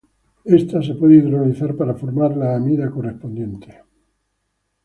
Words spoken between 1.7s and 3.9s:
para formar la amida correspondiente.